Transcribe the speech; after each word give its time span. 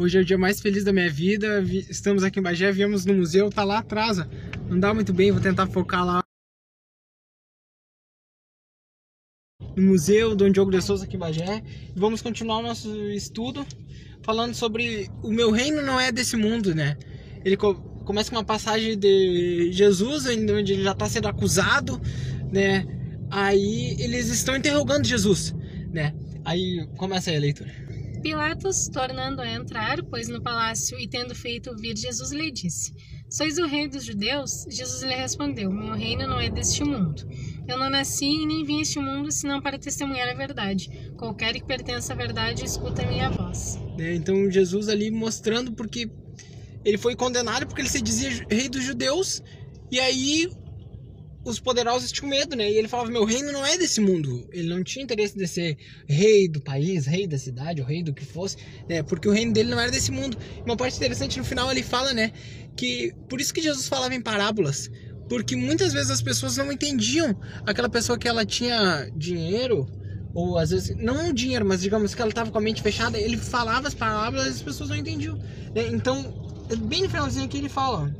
Hoje 0.00 0.16
é 0.16 0.20
o 0.20 0.24
dia 0.24 0.38
mais 0.38 0.60
feliz 0.60 0.84
da 0.84 0.92
minha 0.92 1.10
vida. 1.10 1.60
Estamos 1.90 2.22
aqui 2.22 2.38
em 2.38 2.42
Bagé, 2.42 2.70
viemos 2.70 3.04
no 3.04 3.14
museu, 3.14 3.50
tá 3.50 3.64
lá 3.64 3.78
atrás. 3.80 4.18
Não 4.70 4.78
dá 4.78 4.94
muito 4.94 5.12
bem, 5.12 5.32
vou 5.32 5.40
tentar 5.40 5.66
focar 5.66 6.06
lá. 6.06 6.22
No 9.76 9.82
museu 9.82 10.36
Dom 10.36 10.50
Diogo 10.50 10.70
de 10.70 10.80
Souza 10.80 11.04
aqui 11.04 11.16
em 11.16 11.18
Bagé. 11.18 11.64
Vamos 11.96 12.22
continuar 12.22 12.58
o 12.58 12.62
nosso 12.62 12.88
estudo 13.10 13.66
falando 14.22 14.54
sobre 14.54 15.10
o 15.20 15.32
meu 15.32 15.50
reino 15.50 15.82
não 15.82 15.98
é 15.98 16.12
desse 16.12 16.36
mundo, 16.36 16.76
né? 16.76 16.96
Ele 17.44 17.56
co 17.56 17.74
começa 18.04 18.30
com 18.30 18.36
uma 18.36 18.44
passagem 18.44 18.96
de 18.96 19.72
Jesus, 19.72 20.26
onde 20.26 20.74
ele 20.74 20.84
já 20.84 20.92
está 20.92 21.08
sendo 21.08 21.26
acusado, 21.26 22.00
né? 22.52 22.86
Aí 23.32 23.96
eles 23.98 24.28
estão 24.28 24.54
interrogando 24.54 25.08
Jesus, 25.08 25.52
né? 25.90 26.14
Aí 26.44 26.86
começa 26.96 27.30
aí 27.30 27.36
a 27.36 27.40
leitura. 27.40 27.87
Pilatos, 28.20 28.88
tornando 28.88 29.40
a 29.40 29.48
entrar, 29.48 30.02
pois 30.04 30.28
no 30.28 30.42
palácio 30.42 30.98
e 30.98 31.08
tendo 31.08 31.34
feito 31.34 31.74
vir 31.76 31.96
Jesus, 31.96 32.32
lhe 32.32 32.50
disse: 32.50 32.92
Sois 33.30 33.58
o 33.58 33.66
rei 33.66 33.88
dos 33.88 34.04
judeus? 34.04 34.66
Jesus 34.68 35.02
lhe 35.02 35.14
respondeu: 35.14 35.70
Meu 35.70 35.94
reino 35.94 36.26
não 36.26 36.40
é 36.40 36.50
deste 36.50 36.82
mundo. 36.82 37.28
Eu 37.66 37.78
não 37.78 37.90
nasci 37.90 38.24
e 38.24 38.46
nem 38.46 38.64
vim 38.64 38.78
a 38.78 38.82
este 38.82 38.98
mundo 38.98 39.30
senão 39.30 39.60
para 39.60 39.78
testemunhar 39.78 40.28
a 40.28 40.34
verdade. 40.34 41.12
Qualquer 41.16 41.52
que 41.54 41.64
pertença 41.64 42.12
à 42.12 42.16
verdade, 42.16 42.64
escuta 42.64 43.02
a 43.02 43.06
minha 43.06 43.30
voz. 43.30 43.78
É, 43.98 44.14
então 44.14 44.50
Jesus 44.50 44.88
ali 44.88 45.10
mostrando 45.10 45.72
porque 45.72 46.10
ele 46.84 46.96
foi 46.96 47.14
condenado 47.14 47.66
porque 47.66 47.82
ele 47.82 47.88
se 47.88 48.00
dizia 48.00 48.46
rei 48.50 48.68
dos 48.68 48.82
judeus 48.82 49.42
e 49.90 50.00
aí 50.00 50.48
os 51.44 51.60
poderosos 51.60 52.12
tinham 52.12 52.28
medo, 52.28 52.56
né? 52.56 52.70
E 52.70 52.76
ele 52.76 52.88
falava: 52.88 53.10
Meu 53.10 53.24
reino 53.24 53.52
não 53.52 53.64
é 53.64 53.76
desse 53.76 54.00
mundo. 54.00 54.48
Ele 54.52 54.68
não 54.68 54.82
tinha 54.82 55.02
interesse 55.02 55.36
de 55.36 55.46
ser 55.46 55.78
rei 56.06 56.48
do 56.48 56.60
país, 56.60 57.06
rei 57.06 57.26
da 57.26 57.38
cidade, 57.38 57.80
ou 57.80 57.86
rei 57.86 58.02
do 58.02 58.12
que 58.12 58.24
fosse, 58.24 58.56
né? 58.88 59.02
Porque 59.02 59.28
o 59.28 59.32
reino 59.32 59.52
dele 59.52 59.70
não 59.70 59.80
era 59.80 59.90
desse 59.90 60.10
mundo. 60.10 60.36
Uma 60.64 60.76
parte 60.76 60.96
interessante 60.96 61.38
no 61.38 61.44
final 61.44 61.70
ele 61.70 61.82
fala, 61.82 62.12
né? 62.12 62.32
Que 62.76 63.12
por 63.28 63.40
isso 63.40 63.52
que 63.52 63.62
Jesus 63.62 63.88
falava 63.88 64.14
em 64.14 64.20
parábolas. 64.20 64.90
Porque 65.28 65.54
muitas 65.54 65.92
vezes 65.92 66.10
as 66.10 66.22
pessoas 66.22 66.56
não 66.56 66.72
entendiam 66.72 67.38
aquela 67.66 67.88
pessoa 67.88 68.18
que 68.18 68.26
ela 68.26 68.46
tinha 68.46 69.10
dinheiro, 69.14 69.86
ou 70.34 70.56
às 70.56 70.70
vezes, 70.70 70.96
não 70.96 71.32
dinheiro, 71.32 71.66
mas 71.66 71.82
digamos 71.82 72.14
que 72.14 72.20
ela 72.22 72.30
estava 72.30 72.50
com 72.50 72.56
a 72.56 72.60
mente 72.60 72.80
fechada, 72.80 73.18
ele 73.18 73.36
falava 73.36 73.88
as 73.88 73.94
parábolas 73.94 74.46
e 74.46 74.50
as 74.50 74.62
pessoas 74.62 74.88
não 74.88 74.96
entendiam. 74.96 75.36
Né? 75.74 75.88
Então, 75.92 76.34
bem 76.86 77.02
no 77.02 77.10
finalzinho 77.10 77.44
aqui 77.44 77.58
ele 77.58 77.68
fala 77.68 78.10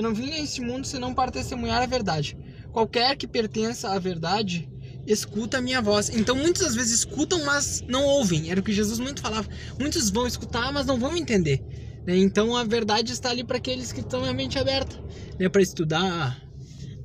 eu 0.00 0.02
não 0.02 0.14
vim 0.14 0.32
a 0.32 0.40
este 0.40 0.62
mundo 0.62 0.86
senão 0.86 1.12
para 1.12 1.30
testemunhar 1.30 1.82
a 1.82 1.86
verdade. 1.86 2.34
Qualquer 2.72 3.16
que 3.16 3.26
pertença 3.26 3.90
à 3.90 3.98
verdade, 3.98 4.66
escuta 5.06 5.58
a 5.58 5.60
minha 5.60 5.82
voz. 5.82 6.08
Então 6.08 6.34
muitas 6.34 6.62
das 6.62 6.74
vezes 6.74 7.00
escutam, 7.00 7.44
mas 7.44 7.84
não 7.86 8.02
ouvem. 8.04 8.50
Era 8.50 8.60
o 8.60 8.62
que 8.62 8.72
Jesus 8.72 8.98
muito 8.98 9.20
falava. 9.20 9.46
Muitos 9.78 10.08
vão 10.08 10.26
escutar, 10.26 10.72
mas 10.72 10.86
não 10.86 10.98
vão 10.98 11.14
entender. 11.14 11.62
Né? 12.06 12.16
Então 12.16 12.56
a 12.56 12.64
verdade 12.64 13.12
está 13.12 13.28
ali 13.28 13.44
para 13.44 13.58
aqueles 13.58 13.92
que 13.92 14.00
estão 14.00 14.24
a 14.24 14.32
mente 14.32 14.58
aberta, 14.58 14.96
né? 15.38 15.50
para 15.50 15.60
estudar. 15.60 16.42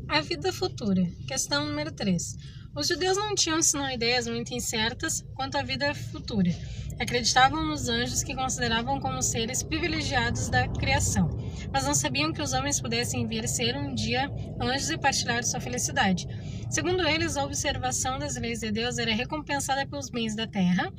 A 0.08 0.22
vida 0.22 0.54
futura. 0.54 1.04
Questão 1.28 1.66
número 1.66 1.92
3. 1.92 2.38
Os 2.78 2.88
judeus 2.88 3.18
não 3.18 3.36
tinham 3.36 3.62
senão 3.62 3.90
ideias 3.90 4.26
muito 4.26 4.54
incertas 4.54 5.22
quanto 5.34 5.58
à 5.58 5.64
vida 5.64 5.94
futura. 5.94 6.56
Acreditavam 6.98 7.62
nos 7.66 7.90
anjos 7.90 8.24
que 8.24 8.34
consideravam 8.34 9.02
como 9.02 9.22
seres 9.22 9.62
privilegiados 9.62 10.48
da 10.48 10.68
criação, 10.70 11.30
mas 11.72 11.86
não 11.86 11.94
sabiam 11.94 12.34
que 12.34 12.42
os 12.42 12.54
homens 12.54 12.80
pudessem 12.80 13.28
vir 13.28 13.48
ser 13.48 13.76
um 13.76 13.94
dia 13.94 14.32
anjos 14.60 14.90
e 14.90 14.98
partilhar 14.98 15.44
sua 15.44 15.60
felicidade. 15.60 16.28
Segundo 16.70 17.08
eles, 17.08 17.38
a 17.38 17.44
observação 17.44 18.18
das 18.20 18.36
leis 18.36 18.60
de 18.60 18.72
Deus 18.72 18.98
era 18.98 19.14
recompensada 19.14 19.86
pelos 19.86 20.10
bens 20.10 20.36
da 20.36 20.48
terra 20.48 20.92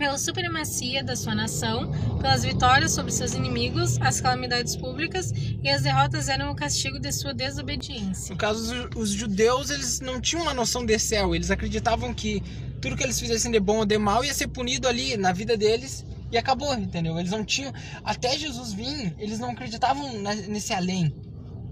pela 0.00 0.16
supremacia 0.16 1.04
da 1.04 1.14
sua 1.14 1.34
nação, 1.34 1.90
pelas 2.22 2.42
vitórias 2.42 2.92
sobre 2.92 3.12
seus 3.12 3.34
inimigos, 3.34 4.00
as 4.00 4.18
calamidades 4.18 4.74
públicas 4.74 5.30
e 5.62 5.68
as 5.68 5.82
derrotas 5.82 6.30
eram 6.30 6.50
o 6.50 6.56
castigo 6.56 6.98
de 6.98 7.12
sua 7.12 7.34
desobediência. 7.34 8.32
No 8.32 8.38
caso, 8.38 8.88
os 8.96 9.10
judeus 9.10 9.68
eles 9.68 10.00
não 10.00 10.18
tinham 10.18 10.44
uma 10.44 10.54
noção 10.54 10.86
de 10.86 10.98
céu, 10.98 11.34
eles 11.34 11.50
acreditavam 11.50 12.14
que 12.14 12.42
tudo 12.80 12.96
que 12.96 13.02
eles 13.04 13.20
fizessem 13.20 13.50
de 13.50 13.60
bom 13.60 13.76
ou 13.76 13.84
de 13.84 13.98
mal 13.98 14.24
ia 14.24 14.32
ser 14.32 14.48
punido 14.48 14.88
ali 14.88 15.18
na 15.18 15.32
vida 15.32 15.54
deles 15.54 16.02
e 16.30 16.38
acabou, 16.38 16.72
entendeu? 16.74 17.18
Eles 17.18 17.30
não 17.30 17.44
tinham. 17.44 17.72
Até 18.04 18.38
Jesus 18.38 18.72
vir, 18.72 19.14
eles 19.18 19.38
não 19.38 19.50
acreditavam 19.50 20.10
nesse 20.48 20.72
além. 20.72 21.14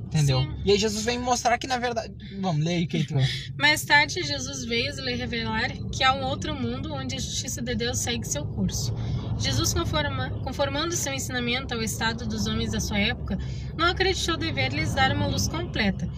Entendeu? 0.08 0.40
Sim. 0.40 0.62
E 0.64 0.72
aí 0.72 0.78
Jesus 0.78 1.04
vem 1.04 1.18
mostrar 1.18 1.58
que 1.58 1.66
na 1.66 1.76
verdade. 1.78 2.14
Vamos, 2.40 2.64
leia 2.64 2.78
aí, 2.78 2.86
Kate. 2.86 3.14
Mais 3.58 3.84
tarde, 3.84 4.22
Jesus 4.22 4.64
veio 4.64 4.94
lhe 5.04 5.14
revelar 5.14 5.70
que 5.92 6.02
há 6.02 6.14
um 6.14 6.24
outro 6.24 6.54
mundo 6.54 6.94
onde 6.94 7.14
a 7.14 7.18
justiça 7.18 7.60
de 7.60 7.74
Deus 7.74 7.98
segue 7.98 8.26
seu 8.26 8.44
curso. 8.46 8.94
Jesus, 9.38 9.74
conforma, 9.74 10.30
conformando 10.42 10.96
seu 10.96 11.12
ensinamento 11.12 11.74
ao 11.74 11.82
estado 11.82 12.26
dos 12.26 12.46
homens 12.46 12.72
da 12.72 12.80
sua 12.80 12.98
época, 12.98 13.38
não 13.76 13.86
acreditou 13.86 14.36
dever-lhes 14.36 14.94
dar 14.94 15.14
uma 15.14 15.26
luz 15.26 15.46
completa, 15.46 16.08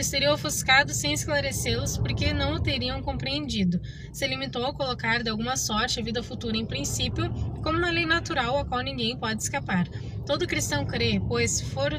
que 0.00 0.04
seria 0.04 0.32
ofuscado 0.32 0.94
sem 0.94 1.12
esclarecê-los 1.12 1.98
porque 1.98 2.32
não 2.32 2.54
o 2.54 2.58
teriam 2.58 3.02
compreendido. 3.02 3.78
Se 4.10 4.26
limitou 4.26 4.64
a 4.64 4.72
colocar 4.72 5.22
de 5.22 5.28
alguma 5.28 5.58
sorte 5.58 6.00
a 6.00 6.02
vida 6.02 6.22
futura 6.22 6.56
em 6.56 6.64
princípio, 6.64 7.30
como 7.62 7.76
uma 7.76 7.90
lei 7.90 8.06
natural 8.06 8.56
a 8.56 8.64
qual 8.64 8.80
ninguém 8.80 9.14
pode 9.14 9.42
escapar. 9.42 9.86
Todo 10.24 10.46
cristão 10.46 10.86
crê, 10.86 11.20
pois 11.28 11.60
for 11.60 11.92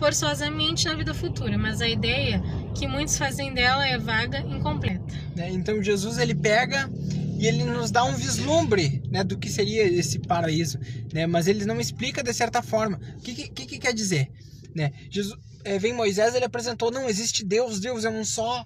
forçosamente 0.00 0.86
na 0.86 0.96
vida 0.96 1.14
futura, 1.14 1.56
mas 1.56 1.80
a 1.80 1.88
ideia 1.88 2.42
que 2.74 2.88
muitos 2.88 3.16
fazem 3.16 3.54
dela 3.54 3.86
é 3.86 3.96
vaga, 3.96 4.40
incompleta. 4.40 5.14
Né? 5.36 5.48
Então 5.52 5.80
Jesus 5.80 6.18
ele 6.18 6.34
pega 6.34 6.90
e 7.38 7.46
ele 7.46 7.62
nos 7.62 7.92
dá 7.92 8.02
um 8.02 8.16
vislumbre 8.16 9.00
né, 9.12 9.22
do 9.22 9.38
que 9.38 9.48
seria 9.48 9.84
esse 9.84 10.18
paraíso, 10.18 10.76
né? 11.12 11.24
mas 11.24 11.46
ele 11.46 11.64
não 11.64 11.78
explica 11.78 12.20
de 12.20 12.34
certa 12.34 12.62
forma. 12.62 12.98
O 13.16 13.20
que, 13.20 13.48
que, 13.48 13.64
que 13.64 13.78
quer 13.78 13.94
dizer? 13.94 14.28
Né? 14.74 14.90
Jesus, 15.08 15.38
é, 15.64 15.78
vem 15.78 15.92
Moisés, 15.92 16.34
ele 16.34 16.44
apresentou, 16.44 16.90
não 16.90 17.08
existe 17.08 17.44
Deus, 17.44 17.80
Deus 17.80 18.04
é 18.04 18.10
um 18.10 18.24
só, 18.24 18.64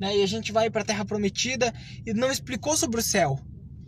né? 0.00 0.16
e 0.16 0.22
a 0.22 0.26
gente 0.26 0.52
vai 0.52 0.70
para 0.70 0.82
a 0.82 0.84
Terra 0.84 1.04
Prometida, 1.04 1.72
e 2.04 2.12
não 2.12 2.30
explicou 2.30 2.76
sobre 2.76 3.00
o 3.00 3.02
céu 3.02 3.38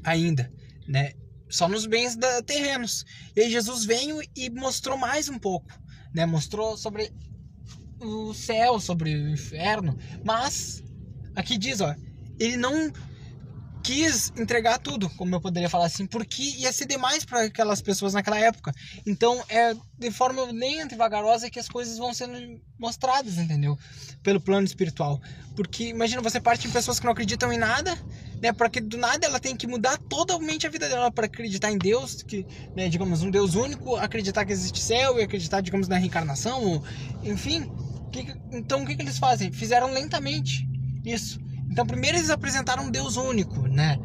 ainda, 0.05 0.53
né? 0.87 1.13
só 1.49 1.69
nos 1.69 1.87
bens 1.87 2.17
da, 2.17 2.43
terrenos. 2.43 3.05
E 3.35 3.41
aí 3.41 3.51
Jesus 3.51 3.85
veio 3.85 4.21
e 4.37 4.51
mostrou 4.51 4.97
mais 4.99 5.29
um 5.29 5.39
pouco 5.39 5.73
né? 6.15 6.27
Mostrou 6.27 6.77
sobre 6.77 7.13
o 8.01 8.33
céu, 8.33 8.81
sobre 8.81 9.15
o 9.15 9.29
inferno, 9.29 9.97
mas 10.25 10.83
aqui 11.35 11.59
diz, 11.59 11.81
ó, 11.81 11.95
ele 12.39 12.57
não 12.57 12.93
quis 13.89 14.31
entregar 14.37 14.79
tudo, 14.79 15.09
como 15.09 15.35
eu 15.35 15.41
poderia 15.41 15.71
falar 15.71 15.87
assim, 15.87 16.05
porque 16.05 16.43
ia 16.59 16.71
ser 16.71 16.85
demais 16.85 17.25
para 17.25 17.45
aquelas 17.45 17.81
pessoas 17.81 18.13
naquela 18.13 18.39
época. 18.39 18.71
Então 19.07 19.43
é 19.49 19.75
de 19.99 20.11
forma 20.11 20.43
lenta 20.53 20.95
e 20.95 20.99
vagarosa 20.99 21.49
que 21.49 21.59
as 21.59 21.71
coisas 21.71 21.97
vão 21.97 22.13
sendo 22.13 22.61
mostradas, 22.79 23.39
entendeu? 23.39 23.79
Pelo 24.23 24.43
plano 24.43 24.67
espiritual. 24.67 25.19
Porque 25.57 25.89
imagina 25.89 26.21
você 26.21 26.39
parte 26.39 26.69
em 26.69 26.71
pessoas 26.71 27.01
que 27.01 27.07
não 27.07 27.13
acreditam 27.13 27.51
em 27.51 27.57
nada, 27.57 27.97
né? 28.43 28.53
Porque 28.53 28.79
do 28.79 28.99
nada 28.99 29.25
ela 29.25 29.41
tem 29.41 29.57
que 29.57 29.67
mudar 29.67 29.97
totalmente 29.97 30.67
a 30.67 30.71
vida 30.71 30.87
dela 30.87 31.11
para 31.11 31.25
acreditar 31.25 31.73
em 31.73 31.79
Deus, 31.79 32.23
que, 32.23 32.45
né, 32.77 32.91
digamos, 32.91 33.23
um 33.23 33.31
Deus 33.31 33.55
único, 33.55 33.97
acreditar 33.97 34.45
que 34.45 34.53
existe 34.53 34.83
céu 34.83 35.19
e 35.19 35.23
acreditar, 35.23 35.63
digamos, 35.63 35.89
na 35.89 35.97
reencarnação, 35.97 36.63
ou, 36.63 36.85
enfim. 37.25 37.73
Que, 38.13 38.37
então 38.53 38.83
o 38.83 38.87
que, 38.87 38.97
que 38.97 39.03
eles 39.03 39.19
fazem? 39.19 39.51
Fizeram 39.51 39.91
lentamente 39.95 40.69
isso. 41.07 41.48
Então, 41.71 41.87
primeiro 41.87 42.19
eles 42.19 42.31
apresentaram 42.31 42.85
um 42.85 42.91
Deus 42.91 43.17
único, 43.17 43.63
né? 43.69 43.99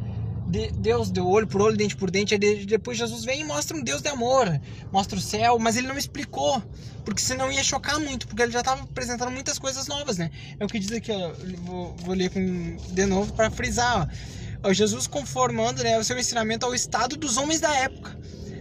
De, 0.46 0.70
Deus 0.72 1.10
deu 1.10 1.26
olho 1.26 1.46
por 1.46 1.60
olho, 1.62 1.76
dente 1.76 1.96
por 1.96 2.10
dente. 2.10 2.34
Aí 2.34 2.66
depois 2.66 2.98
Jesus 2.98 3.24
vem 3.24 3.40
e 3.40 3.44
mostra 3.44 3.76
um 3.76 3.82
Deus 3.82 4.02
de 4.02 4.08
amor, 4.08 4.60
mostra 4.92 5.18
o 5.18 5.20
céu, 5.20 5.58
mas 5.58 5.76
ele 5.76 5.86
não 5.86 5.96
explicou, 5.96 6.62
porque 7.04 7.22
senão 7.22 7.50
ia 7.50 7.64
chocar 7.64 7.98
muito, 7.98 8.28
porque 8.28 8.42
ele 8.42 8.52
já 8.52 8.60
estava 8.60 8.82
apresentando 8.82 9.30
muitas 9.30 9.58
coisas 9.58 9.86
novas, 9.86 10.18
né? 10.18 10.30
É 10.58 10.64
o 10.64 10.68
que 10.68 10.78
diz 10.78 10.92
aqui, 10.92 11.10
ó, 11.10 11.32
vou, 11.62 11.96
vou 11.96 12.14
ler 12.14 12.30
com, 12.30 12.76
de 12.92 13.06
novo 13.06 13.32
para 13.32 13.50
frisar. 13.50 14.08
Ó. 14.62 14.72
Jesus 14.72 15.06
conformando 15.06 15.82
né, 15.82 15.98
o 15.98 16.04
seu 16.04 16.18
ensinamento 16.18 16.64
ao 16.64 16.74
estado 16.74 17.16
dos 17.16 17.36
homens 17.36 17.60
da 17.60 17.74
época. 17.74 18.18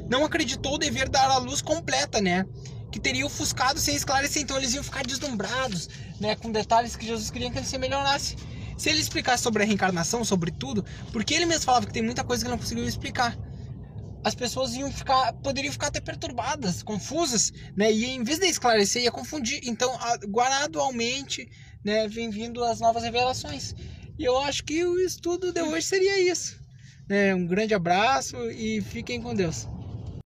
Não 0.09 0.25
acreditou 0.25 0.78
dever 0.78 1.08
dar 1.08 1.29
a 1.29 1.38
luz 1.38 1.61
completa, 1.61 2.20
né? 2.20 2.46
Que 2.91 3.00
teria 3.00 3.26
ofuscado 3.26 3.79
sem 3.79 3.96
esclarecer, 3.96 4.41
então 4.41 4.58
eles 4.58 4.73
iam 4.73 4.84
ficar 4.84 5.05
deslumbrados, 5.05 5.90
né? 6.20 6.35
Com 6.35 6.52
detalhes 6.52 6.96
que 6.96 7.05
Jesus 7.05 7.32
queria 7.32 7.50
que 7.50 7.58
ele 7.58 7.66
se 7.66 7.78
melhorasse. 7.78 8.35
Se 8.84 8.90
ele 8.90 9.00
explicasse 9.00 9.41
sobre 9.41 9.64
a 9.64 9.66
reencarnação, 9.66 10.26
sobre 10.26 10.52
tudo, 10.52 10.84
porque 11.14 11.34
ele 11.34 11.46
mesmo 11.46 11.64
falava 11.64 11.85
que 11.85 11.94
tem 11.94 12.03
muita 12.03 12.22
coisa 12.22 12.44
que 12.44 12.47
ele 12.50 12.52
não 12.58 12.62
conseguiu 12.62 12.85
explicar. 12.85 13.34
As 14.26 14.35
pessoas 14.35 14.74
iam 14.74 14.91
ficar, 14.91 15.32
poderiam 15.35 15.72
ficar 15.72 15.88
até 15.88 16.02
perturbadas, 16.02 16.84
confusas, 16.84 17.53
né? 17.78 17.90
E 17.90 18.03
em 18.03 18.26
vez 18.26 18.40
de 18.40 18.46
esclarecer, 18.46 19.03
ia 19.03 19.09
confundir. 19.09 19.62
Então, 19.64 19.90
gradualmente, 20.28 21.50
né, 21.82 22.09
vem 22.09 22.30
vindo 22.30 22.62
as 22.62 22.82
novas 22.82 23.03
revelações. 23.03 23.74
E 24.20 24.26
eu 24.26 24.38
acho 24.40 24.66
que 24.66 24.84
o 24.84 25.00
estudo 25.00 25.53
de 25.53 25.62
hoje 25.62 25.88
seria 25.88 26.20
isso. 26.20 26.59
Né? 27.08 27.34
Um 27.34 27.47
grande 27.47 27.74
abraço 27.74 28.36
e 28.52 28.82
fiquem 28.82 29.22
com 29.22 29.34
Deus. 29.34 29.66